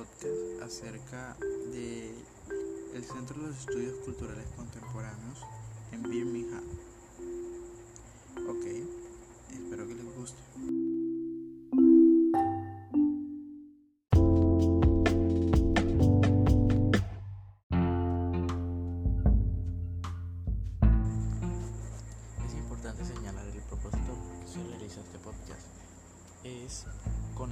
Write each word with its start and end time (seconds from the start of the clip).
podcast 0.00 0.62
acerca 0.62 1.36
de 1.72 2.14
el 2.94 3.04
Centro 3.04 3.38
de 3.42 3.48
los 3.48 3.58
Estudios 3.58 3.94
Culturales 4.02 4.46
Contemporáneos 4.56 5.40
en 5.92 6.02
Birmingham. 6.02 6.79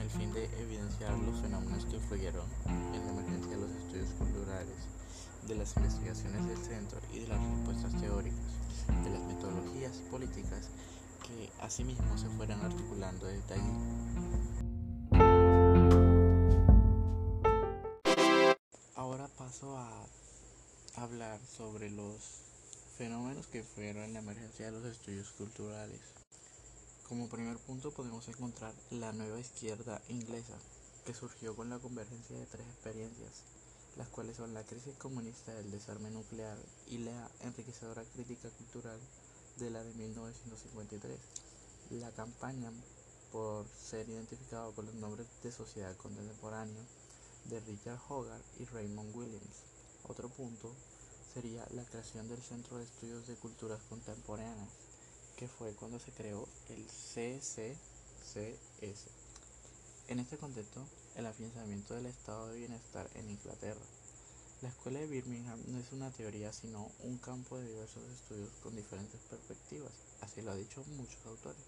El 0.09 0.15
fin 0.15 0.33
de 0.33 0.45
evidenciar 0.63 1.13
los 1.19 1.39
fenómenos 1.39 1.85
que 1.85 1.97
influyeron 1.97 2.47
en 2.67 3.05
la 3.05 3.11
emergencia 3.11 3.51
de 3.51 3.61
los 3.61 3.71
estudios 3.73 4.09
culturales, 4.13 4.89
de 5.47 5.55
las 5.55 5.77
investigaciones 5.77 6.47
del 6.47 6.57
centro 6.57 6.99
y 7.13 7.21
de 7.21 7.29
las 7.29 7.39
respuestas 7.39 8.01
teóricas, 8.01 8.41
de 9.05 9.11
las 9.11 9.23
metodologías 9.25 9.99
políticas 10.11 10.71
que 11.27 11.51
asimismo 11.61 12.17
se 12.17 12.27
fueran 12.29 12.63
articulando 12.63 13.27
desde 13.27 13.55
allí. 13.55 13.73
Ahora 18.97 19.29
paso 19.37 19.77
a 19.77 20.07
hablar 20.97 21.39
sobre 21.45 21.91
los 21.91 22.45
fenómenos 22.97 23.47
que 23.49 23.63
fueron 23.63 24.15
la 24.15 24.21
emergencia 24.21 24.67
de 24.67 24.73
los 24.73 24.87
estudios 24.87 25.33
culturales. 25.33 26.01
Como 27.09 27.31
primer 27.31 27.57
punto 27.57 27.91
podemos 27.91 28.29
encontrar 28.29 28.75
la 28.91 29.13
nueva 29.13 29.41
izquierda 29.41 30.03
inglesa, 30.11 30.59
que 31.07 31.15
surgió 31.15 31.57
con 31.57 31.71
la 31.71 31.79
convergencia 31.79 32.37
de 32.37 32.45
tres 32.45 32.67
experiencias, 32.67 33.45
las 33.97 34.09
cuales 34.09 34.37
son 34.37 34.53
la 34.53 34.63
crisis 34.63 34.95
comunista 34.99 35.55
del 35.55 35.71
desarme 35.71 36.11
nuclear 36.11 36.59
y 36.87 36.99
la 36.99 37.31
enriquecedora 37.41 38.05
crítica 38.13 38.51
cultural 38.51 39.01
de 39.57 39.71
la 39.71 39.83
de 39.83 39.95
1953. 39.95 41.19
La 41.93 42.11
campaña 42.11 42.71
por 43.33 43.67
ser 43.69 44.07
identificado 44.07 44.75
con 44.75 44.85
los 44.85 44.95
nombres 44.97 45.27
de 45.43 45.51
sociedad 45.51 45.97
contemporánea 45.97 46.85
de 47.47 47.59
Richard 47.61 48.01
Hogarth 48.07 48.45
y 48.61 48.67
Raymond 48.67 49.17
Williams. 49.17 49.65
Otro 50.07 50.29
punto 50.29 50.75
sería 51.33 51.67
la 51.71 51.85
creación 51.85 52.29
del 52.29 52.43
Centro 52.43 52.77
de 52.77 52.85
Estudios 52.85 53.27
de 53.27 53.37
Culturas 53.37 53.81
Contemporáneas, 53.89 54.88
que 55.39 55.47
fue 55.47 55.73
cuando 55.75 56.01
se 56.01 56.11
creó 56.11 56.49
el 56.69 56.85
CCCS. 56.85 57.77
En 60.09 60.19
este 60.19 60.37
contexto, 60.37 60.85
el 61.15 61.27
afianzamiento 61.27 61.95
del 61.95 62.07
estado 62.07 62.49
de 62.49 62.59
bienestar 62.59 63.09
en 63.15 63.31
Inglaterra. 63.31 63.81
La 64.63 64.71
escuela 64.71 64.99
de 64.99 65.07
Birmingham 65.07 65.63
no 65.69 65.79
es 65.79 65.93
una 65.93 66.11
teoría, 66.11 66.53
sino 66.53 66.91
un 67.05 67.19
campo 67.19 67.57
de 67.57 67.69
diversos 67.69 68.03
estudios 68.11 68.51
con 68.65 68.75
diferentes 68.75 69.21
perspectivas, 69.31 69.93
así 70.23 70.43
lo 70.43 70.51
han 70.51 70.59
dicho 70.59 70.85
muchos 70.97 71.25
autores. 71.27 71.63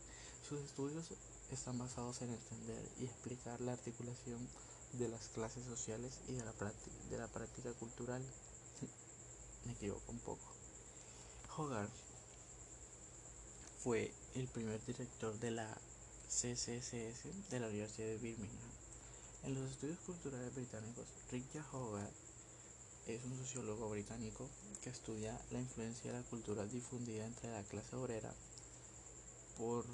Sus 0.49 0.59
estudios 0.59 1.05
están 1.53 1.79
basados 1.79 2.23
en 2.23 2.31
entender 2.31 2.85
y 2.99 3.05
explicar 3.05 3.61
la 3.61 3.75
articulación 3.75 4.49
de 4.95 5.07
las 5.07 5.29
clases 5.29 5.65
sociales 5.65 6.19
y 6.27 6.33
de 6.33 7.19
la 7.19 7.29
práctica, 7.29 7.73
cultural. 7.75 8.23
Me 9.67 9.73
equivoco 9.75 10.11
un 10.11 10.19
poco. 10.19 10.43
Hogarth 11.57 12.10
fue 13.83 14.13
el 14.35 14.47
primer 14.47 14.85
director 14.85 15.39
de 15.41 15.53
la 15.53 15.67
CCCS 16.29 17.51
de 17.51 17.61
la 17.61 17.69
Universidad 17.69 18.09
de 18.09 18.19
Birmingham. 18.19 18.71
En 19.45 19.55
los 19.55 19.71
estudios 19.71 19.99
culturales 20.01 20.55
británicos, 20.55 21.07
Richard 21.33 21.65
Hogarth 21.73 22.13
es 23.07 23.25
un 23.25 23.39
sociólogo 23.39 23.89
británico 23.89 24.51
que 24.83 24.91
estudia 24.91 25.41
la 25.51 25.61
influencia 25.61 26.13
de 26.13 26.19
la 26.19 26.25
cultura 26.25 26.67
difundida 26.67 27.25
entre 27.25 27.51
la 27.51 27.63
clase 27.63 27.97
obrera 27.97 28.35
por 29.57 29.87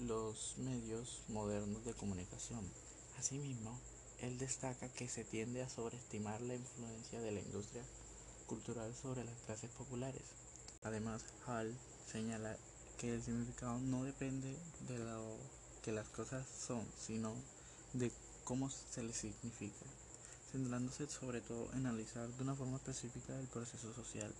los 0.00 0.58
medios 0.58 1.22
modernos 1.28 1.84
de 1.86 1.94
comunicación. 1.94 2.70
Asimismo, 3.18 3.80
él 4.20 4.36
destaca 4.36 4.92
que 4.92 5.08
se 5.08 5.24
tiende 5.24 5.62
a 5.62 5.68
sobreestimar 5.70 6.42
la 6.42 6.56
influencia 6.56 7.20
de 7.20 7.32
la 7.32 7.40
industria 7.40 7.82
cultural 8.46 8.94
sobre 8.94 9.24
las 9.24 9.40
clases 9.46 9.70
populares. 9.70 10.24
Además, 10.82 11.24
Hall 11.46 11.74
señala 12.06 12.56
que 12.98 13.14
el 13.14 13.22
significado 13.22 13.78
no 13.78 14.02
depende 14.02 14.56
de 14.88 14.98
lo 14.98 15.36
que 15.82 15.92
las 15.92 16.08
cosas 16.08 16.44
son, 16.46 16.84
sino 16.98 17.32
de 17.92 18.10
cómo 18.44 18.68
se 18.70 19.02
les 19.02 19.16
significa, 19.16 19.86
centrándose 20.50 21.08
sobre 21.08 21.40
todo 21.40 21.72
en 21.72 21.86
analizar 21.86 22.28
de 22.28 22.42
una 22.42 22.56
forma 22.56 22.76
específica 22.76 23.38
el 23.38 23.46
proceso 23.46 23.94
social, 23.94 24.34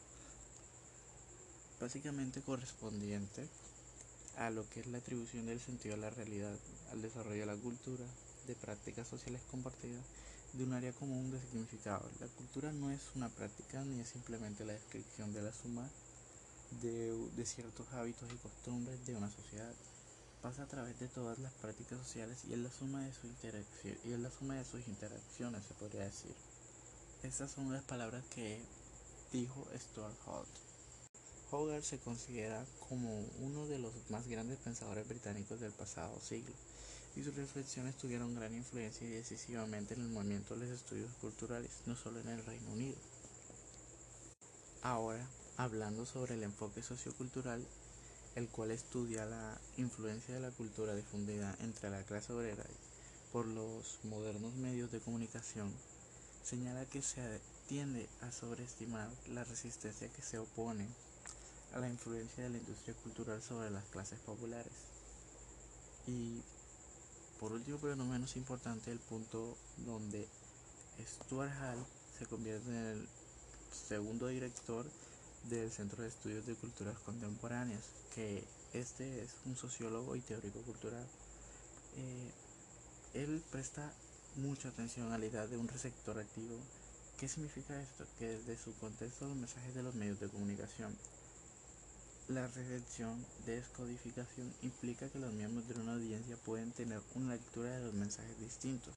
básicamente 1.80 2.42
correspondiente 2.42 3.47
a 4.36 4.50
lo 4.50 4.68
que 4.68 4.80
es 4.80 4.86
la 4.88 4.98
atribución 4.98 5.47
del 5.47 5.60
sentido 5.60 5.94
a 5.94 5.98
la 5.98 6.10
realidad, 6.10 6.56
al 6.91 7.00
desarrollo 7.00 7.41
de 7.41 7.47
la 7.47 7.56
cultura, 7.56 8.04
de 8.48 8.54
prácticas 8.56 9.06
sociales 9.06 9.42
compartidas, 9.50 10.04
de 10.54 10.64
un 10.64 10.72
área 10.72 10.92
común 10.92 11.30
de 11.30 11.41
significado. 11.41 12.08
La 12.20 12.26
cultura 12.26 12.72
no 12.72 12.91
es 12.91 13.02
una 13.14 13.28
práctica 13.28 13.84
ni 13.84 14.00
es 14.00 14.08
simplemente 14.08 14.64
la 14.64 14.72
descripción 14.72 15.32
de 15.32 15.42
la 15.42 15.52
suma 15.52 15.88
de, 16.81 17.44
ciertos 17.44 17.87
hábitos 17.93 18.28
y 18.33 18.37
costumbres 18.37 19.06
de 19.06 19.16
una 19.16 19.31
sociedad. 19.31 19.72
Pasa 20.43 20.62
a 20.62 20.69
través 20.69 20.99
de 21.00 21.09
todas 21.09 21.39
las 21.39 21.53
prácticas 21.55 21.99
sociales 21.99 22.44
y 22.49 22.53
es 22.53 22.59
la 22.59 22.71
suma 22.71 23.03
de 23.03 23.12
su 23.12 23.27
interacción 23.27 23.97
y 24.05 24.12
es 24.12 24.21
la 24.21 24.31
suma 24.31 24.55
de 24.55 24.65
sus 24.65 24.87
interacciones, 24.87 25.65
se 25.66 25.75
podría 25.75 26.05
decir. 26.05 26.34
Estas 27.22 27.50
son 27.50 27.72
las 27.72 27.83
palabras 27.83 28.25
que 28.34 28.61
dijo 29.33 29.66
Stuart 29.77 30.16
Hall. 30.27 30.47
Hogarth 31.50 31.84
se 31.84 31.99
considera 31.99 32.65
como 32.89 33.25
uno 33.41 33.66
de 33.66 33.78
los 33.78 33.93
más 34.10 34.28
grandes 34.28 34.59
pensadores 34.59 35.09
británicos 35.09 35.60
del 35.60 35.72
pasado 35.72 36.21
siglo 36.21 36.55
y 37.16 37.22
sus 37.22 37.34
reflexiones 37.34 37.97
tuvieron 37.97 38.34
gran 38.34 38.55
influencia 38.55 39.06
y 39.06 39.10
decisivamente 39.10 39.95
en 39.95 40.03
el 40.03 40.09
movimiento 40.09 40.55
de 40.55 40.66
los 40.66 40.81
estudios 40.81 41.10
culturales, 41.21 41.71
no 41.87 41.97
solo 41.97 42.21
en 42.21 42.28
el 42.28 42.45
Reino 42.45 42.71
Unido. 42.71 42.97
Ahora, 44.83 45.27
hablando 45.58 46.06
sobre 46.06 46.34
el 46.34 46.44
enfoque 46.44 46.82
sociocultural, 46.82 47.66
el 48.36 48.48
cual 48.48 48.70
estudia 48.70 49.26
la 49.26 49.60
influencia 49.76 50.34
de 50.34 50.41
la 50.41 50.52
cultura 50.52 50.94
difundida 50.94 51.54
entre 51.60 51.91
la 51.91 52.04
clase 52.04 52.32
obrera 52.32 52.64
por 53.32 53.44
los 53.46 53.98
modernos 54.04 54.54
medios 54.54 54.92
de 54.92 55.00
comunicación, 55.00 55.70
señala 56.44 56.86
que 56.86 57.02
se 57.02 57.41
tiende 57.68 58.08
a 58.22 58.30
sobreestimar 58.30 59.10
la 59.30 59.42
resistencia 59.42 60.08
que 60.08 60.22
se 60.22 60.38
opone 60.38 60.86
a 61.74 61.80
la 61.80 61.88
influencia 61.88 62.44
de 62.44 62.50
la 62.50 62.58
industria 62.58 62.94
cultural 63.02 63.42
sobre 63.42 63.70
las 63.70 63.84
clases 63.86 64.20
populares. 64.20 64.72
Y 66.06 66.41
por 67.41 67.52
último, 67.52 67.78
pero 67.82 67.97
no 67.97 68.06
menos 68.06 68.36
importante, 68.36 68.92
el 68.92 69.00
punto 69.00 69.56
donde 69.78 70.28
Stuart 71.04 71.52
Hall 71.60 71.84
se 72.16 72.26
convierte 72.26 72.68
en 72.68 72.76
el 72.76 73.08
segundo 73.72 74.28
director 74.28 74.86
del 75.48 75.70
Centro 75.70 76.03
de 76.03 76.09
Estudios 76.09 76.47
de 76.47 76.54
Culturas 76.54 76.98
Contemporáneas, 76.98 77.82
que 78.14 78.44
este 78.72 79.22
es 79.22 79.36
un 79.47 79.56
sociólogo 79.56 80.16
y 80.16 80.20
teórico 80.20 80.60
cultural. 80.62 81.06
Eh, 81.97 82.31
él 83.14 83.42
presta 83.50 83.92
mucha 84.36 84.68
atención 84.68 85.12
a 85.12 85.18
la 85.18 85.27
idea 85.27 85.47
de 85.47 85.56
un 85.56 85.68
receptor 85.68 86.18
activo. 86.18 86.56
¿Qué 87.18 87.28
significa 87.28 87.80
esto? 87.80 88.04
Que 88.18 88.27
desde 88.27 88.56
su 88.56 88.74
contexto 88.77 89.27
los 89.27 89.36
mensajes 89.36 89.74
de 89.74 89.83
los 89.83 89.95
medios 89.95 90.21
de 90.21 90.28
comunicación 90.28 90.97
la 92.28 92.47
recepción 92.47 93.24
de 93.47 93.56
descodificación 93.56 94.53
implica 94.62 95.09
que 95.09 95.18
los 95.18 95.33
miembros 95.33 95.66
de 95.66 95.80
una 95.80 95.95
audiencia 95.95 96.36
pueden 96.45 96.72
tener 96.72 97.00
una 97.15 97.33
lectura 97.33 97.71
de 97.71 97.84
los 97.86 97.95
mensajes 97.95 98.39
distintos 98.39 98.95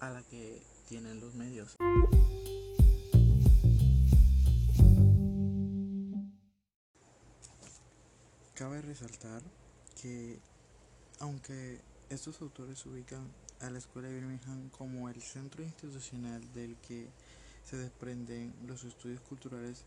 a 0.00 0.10
la 0.10 0.22
que 0.22 0.62
tienen 0.88 1.20
los 1.20 1.34
medios. 1.34 1.76
Cabe 8.62 8.80
resaltar 8.80 9.42
que 10.00 10.38
aunque 11.18 11.80
estos 12.10 12.40
autores 12.42 12.86
ubican 12.86 13.28
a 13.58 13.70
la 13.70 13.78
Escuela 13.78 14.06
de 14.06 14.14
Birmingham 14.14 14.70
como 14.70 15.08
el 15.08 15.20
centro 15.20 15.64
institucional 15.64 16.40
del 16.52 16.76
que 16.76 17.08
se 17.64 17.76
desprenden 17.76 18.54
los 18.68 18.84
estudios 18.84 19.20
culturales 19.22 19.82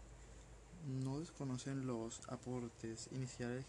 no 1.01 1.21
desconocen 1.21 1.87
los 1.87 2.19
aportes 2.27 3.07
iniciales 3.13 3.63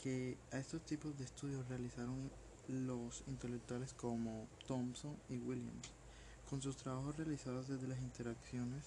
que 0.00 0.38
a 0.52 0.58
estos 0.58 0.80
tipos 0.82 1.18
de 1.18 1.24
estudios 1.24 1.66
realizaron 1.68 2.30
los 2.68 3.24
intelectuales 3.26 3.94
como 3.94 4.46
Thompson 4.68 5.16
y 5.28 5.38
Williams, 5.38 5.88
con 6.48 6.62
sus 6.62 6.76
trabajos 6.76 7.16
realizados 7.16 7.66
desde 7.66 7.88
las 7.88 7.98
interacciones 7.98 8.84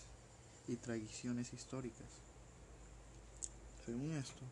y 0.70 0.78
tradiciones 0.78 1.52
históricas. 1.52 2.08
Según 3.86 4.14
esto, 4.14 4.46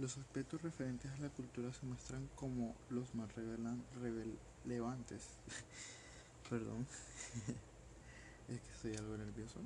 Los 0.00 0.16
aspectos 0.16 0.62
referentes 0.62 1.10
a 1.10 1.18
la 1.18 1.28
cultura 1.28 1.70
se 1.74 1.84
muestran 1.84 2.26
como 2.34 2.74
los 2.88 3.14
más 3.14 3.28
relevantes. 3.34 5.22
Perdón, 6.48 6.86
es 8.48 8.60
que 8.60 8.72
estoy 8.72 8.96
algo 8.96 9.18
nervioso. 9.18 9.60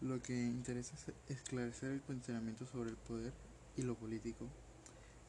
Lo 0.00 0.22
que 0.22 0.32
interesa 0.32 0.94
es 0.94 1.36
esclarecer 1.36 1.90
el 1.90 2.00
cuestionamiento 2.00 2.64
sobre 2.64 2.88
el 2.88 2.96
poder 2.96 3.34
y 3.76 3.82
lo 3.82 3.94
político. 3.94 4.46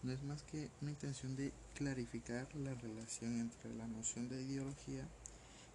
No 0.04 0.14
es 0.14 0.24
más 0.24 0.44
que 0.44 0.70
una 0.82 0.92
intención 0.92 1.36
de 1.36 1.52
clarificar 1.76 2.48
la 2.56 2.74
relación 2.76 3.42
entre 3.42 3.76
la 3.76 3.88
noción 3.88 4.30
de 4.30 4.42
ideología 4.42 5.06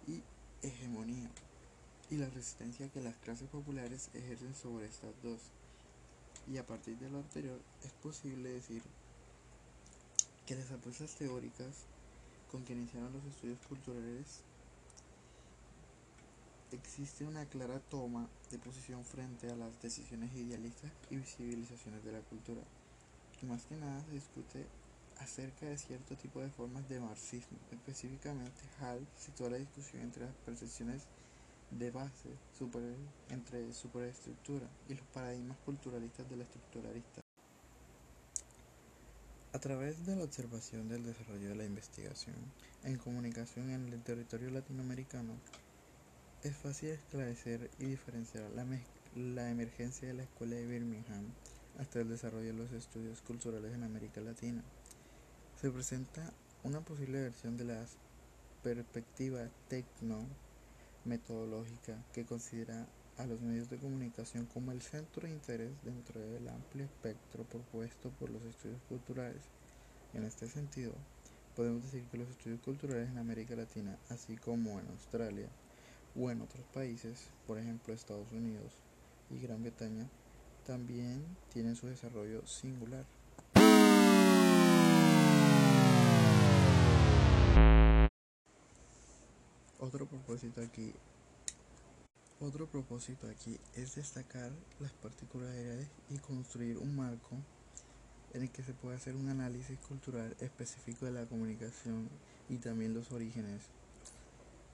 y 0.07 0.23
hegemonía 0.63 1.29
y 2.09 2.15
la 2.15 2.31
resistencia 2.31 2.89
que 2.89 2.99
las 2.99 3.15
clases 3.17 3.47
populares 3.47 4.09
ejercen 4.15 4.55
sobre 4.55 4.87
estas 4.87 5.13
dos. 5.21 5.51
Y 6.47 6.57
a 6.57 6.65
partir 6.65 6.97
de 6.97 7.09
lo 7.09 7.17
anterior 7.17 7.59
es 7.83 7.91
posible 8.01 8.49
decir 8.49 8.81
que 10.45 10.55
las 10.55 10.71
apuestas 10.71 11.13
teóricas 11.15 11.75
con 12.49 12.63
que 12.63 12.73
iniciaron 12.73 13.11
los 13.11 13.25
estudios 13.25 13.59
culturales 13.67 14.39
existe 16.71 17.25
una 17.25 17.45
clara 17.45 17.79
toma 17.89 18.29
de 18.49 18.57
posición 18.59 19.03
frente 19.03 19.49
a 19.49 19.55
las 19.55 19.81
decisiones 19.81 20.33
idealistas 20.35 20.91
y 21.09 21.17
visibilizaciones 21.17 22.03
de 22.05 22.11
la 22.13 22.21
cultura. 22.21 22.61
Y 23.41 23.45
más 23.45 23.63
que 23.65 23.75
nada 23.75 23.99
se 24.05 24.11
discute 24.11 24.65
acerca 25.17 25.65
de 25.65 25.77
cierto 25.77 26.15
tipo 26.15 26.41
de 26.41 26.49
formas 26.49 26.87
de 26.87 26.99
marxismo. 26.99 27.57
Específicamente, 27.71 28.61
Hall 28.79 29.05
sitúa 29.17 29.49
la 29.49 29.57
discusión 29.57 30.03
entre 30.03 30.25
las 30.25 30.35
percepciones 30.45 31.03
de 31.71 31.91
base 31.91 32.29
super, 32.57 32.81
entre 33.29 33.71
superestructura 33.73 34.67
y 34.87 34.95
los 34.95 35.05
paradigmas 35.07 35.57
culturalistas 35.65 36.29
de 36.29 36.37
la 36.37 36.43
estructuralista. 36.43 37.21
A 39.53 39.59
través 39.59 40.05
de 40.05 40.15
la 40.15 40.23
observación 40.23 40.87
del 40.87 41.03
desarrollo 41.03 41.49
de 41.49 41.55
la 41.55 41.65
investigación 41.65 42.35
en 42.83 42.97
comunicación 42.97 43.71
en 43.71 43.91
el 43.91 44.03
territorio 44.03 44.49
latinoamericano, 44.51 45.33
es 46.43 46.55
fácil 46.55 46.89
esclarecer 46.89 47.71
y 47.79 47.85
diferenciar 47.85 48.49
la, 48.51 48.65
la 49.15 49.49
emergencia 49.49 50.07
de 50.07 50.13
la 50.13 50.23
Escuela 50.23 50.55
de 50.55 50.67
Birmingham 50.67 51.25
hasta 51.79 51.99
el 51.99 52.09
desarrollo 52.09 52.47
de 52.47 52.53
los 52.53 52.71
estudios 52.71 53.21
culturales 53.21 53.73
en 53.73 53.83
América 53.83 54.21
Latina. 54.21 54.63
Se 55.59 55.71
presenta 55.71 56.31
una 56.63 56.81
posible 56.81 57.21
versión 57.21 57.57
de 57.57 57.65
la 57.65 57.85
perspectiva 58.63 59.49
tecno 59.67 60.27
metodológica 61.07 62.03
que 62.13 62.25
considera 62.25 62.85
a 63.17 63.25
los 63.25 63.41
medios 63.41 63.69
de 63.69 63.77
comunicación 63.77 64.45
como 64.45 64.71
el 64.71 64.81
centro 64.81 65.27
de 65.27 65.33
interés 65.33 65.71
dentro 65.83 66.19
del 66.19 66.47
amplio 66.49 66.85
espectro 66.85 67.43
propuesto 67.45 68.11
por 68.11 68.29
los 68.29 68.43
estudios 68.43 68.79
culturales. 68.87 69.41
En 70.13 70.23
este 70.23 70.47
sentido, 70.47 70.93
podemos 71.55 71.81
decir 71.81 72.03
que 72.11 72.17
los 72.17 72.29
estudios 72.29 72.59
culturales 72.59 73.09
en 73.09 73.17
América 73.17 73.55
Latina, 73.55 73.97
así 74.09 74.37
como 74.37 74.79
en 74.79 74.87
Australia 74.89 75.49
o 76.15 76.29
en 76.29 76.41
otros 76.41 76.63
países, 76.73 77.29
por 77.47 77.57
ejemplo 77.57 77.93
Estados 77.93 78.31
Unidos 78.31 78.71
y 79.31 79.39
Gran 79.39 79.63
Bretaña, 79.63 80.07
también 80.65 81.23
tienen 81.51 81.75
su 81.75 81.87
desarrollo 81.87 82.45
singular. 82.45 83.05
Otro 89.87 90.05
propósito 90.05 90.59
aquí 90.61 90.93
otro 92.41 92.67
propósito 92.67 93.25
aquí 93.29 93.57
es 93.73 93.95
destacar 93.95 94.51
las 94.81 94.91
particularidades 94.91 95.87
y 96.09 96.17
construir 96.17 96.77
un 96.77 96.93
marco 96.93 97.37
en 98.33 98.43
el 98.43 98.51
que 98.51 98.63
se 98.63 98.73
pueda 98.73 98.97
hacer 98.97 99.15
un 99.15 99.29
análisis 99.29 99.79
cultural 99.79 100.35
específico 100.41 101.05
de 101.05 101.13
la 101.13 101.25
comunicación 101.25 102.09
y 102.49 102.57
también 102.57 102.93
los 102.93 103.13
orígenes, 103.13 103.61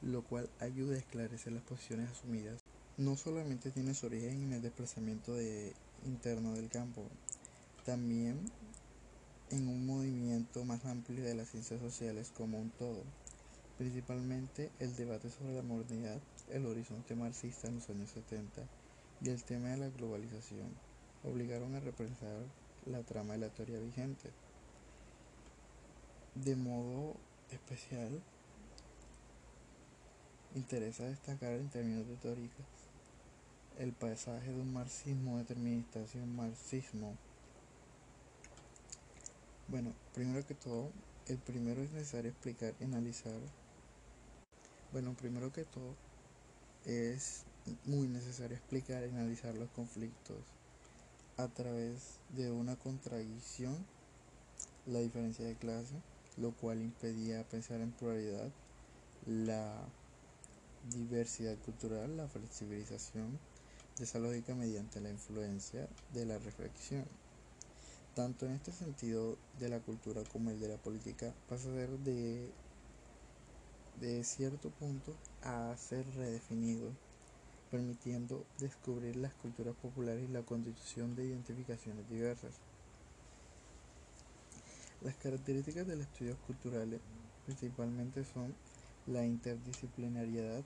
lo 0.01 0.23
cual 0.23 0.49
ayuda 0.59 0.95
a 0.95 0.99
esclarecer 0.99 1.53
las 1.53 1.63
posiciones 1.63 2.09
asumidas. 2.09 2.59
No 2.97 3.15
solamente 3.15 3.69
tiene 3.69 3.93
su 3.93 4.07
origen 4.07 4.45
en 4.45 4.53
el 4.53 4.63
desplazamiento 4.63 5.35
de, 5.35 5.73
interno 6.07 6.53
del 6.53 6.69
campo, 6.69 7.07
también 7.85 8.39
en 9.51 9.67
un 9.67 9.85
movimiento 9.85 10.65
más 10.65 10.83
amplio 10.85 11.23
de 11.23 11.35
las 11.35 11.49
ciencias 11.49 11.79
sociales 11.79 12.31
como 12.35 12.59
un 12.59 12.71
todo 12.71 13.03
principalmente 13.83 14.71
el 14.79 14.95
debate 14.95 15.29
sobre 15.29 15.55
la 15.55 15.61
modernidad, 15.61 16.17
el 16.49 16.65
horizonte 16.65 17.15
marxista 17.15 17.67
en 17.67 17.75
los 17.75 17.89
años 17.89 18.11
70 18.11 18.61
y 19.21 19.29
el 19.29 19.43
tema 19.43 19.71
de 19.71 19.77
la 19.77 19.89
globalización 19.89 20.69
obligaron 21.21 21.75
a 21.75 21.81
repensar 21.81 22.45
la 22.85 23.03
trama 23.03 23.33
de 23.33 23.39
la 23.39 23.49
teoría 23.49 23.79
vigente. 23.79 24.29
De 26.35 26.55
modo 26.55 27.17
especial, 27.51 28.21
interesa 30.55 31.03
destacar 31.03 31.51
en 31.51 31.69
términos 31.69 32.07
de 32.07 32.49
el 33.79 33.91
pasaje 33.91 34.49
de 34.49 34.61
un 34.61 34.71
marxismo 34.71 35.39
determinista 35.39 36.01
hacia 36.01 36.23
un 36.23 36.37
marxismo. 36.37 37.17
Bueno, 39.67 39.93
primero 40.13 40.47
que 40.47 40.55
todo, 40.55 40.89
el 41.27 41.37
primero 41.37 41.81
es 41.81 41.91
necesario 41.91 42.31
explicar 42.31 42.75
y 42.79 42.85
analizar 42.85 43.41
bueno, 44.93 45.15
primero 45.15 45.51
que 45.51 45.65
todo, 45.65 45.95
es 46.85 47.45
muy 47.85 48.07
necesario 48.07 48.55
explicar 48.55 49.03
y 49.03 49.09
analizar 49.09 49.55
los 49.55 49.69
conflictos 49.71 50.37
a 51.37 51.47
través 51.47 52.19
de 52.35 52.51
una 52.51 52.75
contradicción, 52.75 53.75
la 54.85 54.99
diferencia 54.99 55.45
de 55.45 55.55
clase, 55.55 55.95
lo 56.37 56.51
cual 56.51 56.79
impedía 56.79 57.43
pensar 57.49 57.81
en 57.81 57.91
pluralidad, 57.91 58.51
la 59.25 59.73
diversidad 60.91 61.57
cultural, 61.65 62.15
la 62.15 62.27
flexibilización 62.27 63.39
de 63.97 64.03
esa 64.03 64.19
lógica 64.19 64.53
mediante 64.53 65.01
la 65.01 65.09
influencia 65.09 65.87
de 66.13 66.27
la 66.27 66.37
reflexión. 66.37 67.05
Tanto 68.13 68.45
en 68.45 68.51
este 68.51 68.71
sentido 68.71 69.39
de 69.59 69.69
la 69.69 69.79
cultura 69.79 70.21
como 70.31 70.51
el 70.51 70.59
de 70.59 70.67
la 70.67 70.77
política 70.77 71.33
pasa 71.49 71.69
a 71.69 71.73
ser 71.73 71.89
de 71.99 72.51
de 73.99 74.23
cierto 74.23 74.69
punto 74.71 75.15
a 75.41 75.75
ser 75.77 76.05
redefinido, 76.15 76.91
permitiendo 77.71 78.45
descubrir 78.59 79.15
las 79.15 79.33
culturas 79.35 79.75
populares 79.81 80.29
y 80.29 80.31
la 80.31 80.43
constitución 80.43 81.15
de 81.15 81.25
identificaciones 81.25 82.09
diversas. 82.09 82.55
Las 85.01 85.15
características 85.15 85.85
de 85.87 85.95
los 85.97 86.07
estudios 86.07 86.37
culturales 86.47 87.01
principalmente 87.45 88.23
son 88.23 88.55
la 89.05 89.25
interdisciplinariedad, 89.25 90.63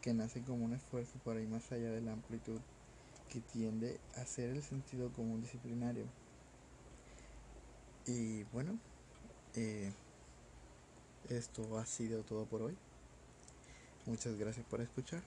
que 0.00 0.12
nace 0.12 0.42
como 0.42 0.64
un 0.64 0.74
esfuerzo 0.74 1.18
para 1.24 1.40
ir 1.40 1.48
más 1.48 1.72
allá 1.72 1.90
de 1.90 2.00
la 2.02 2.12
amplitud 2.12 2.60
que 3.28 3.40
tiende 3.40 4.00
a 4.16 4.24
ser 4.24 4.50
el 4.50 4.62
sentido 4.62 5.10
común 5.12 5.40
disciplinario. 5.40 6.04
Y 8.06 8.44
bueno, 8.44 8.78
eh, 9.54 9.92
esto 11.28 11.78
ha 11.78 11.86
sido 11.86 12.22
todo 12.22 12.44
por 12.46 12.62
hoy. 12.62 12.76
Muchas 14.06 14.36
gracias 14.38 14.64
por 14.66 14.80
escuchar. 14.80 15.22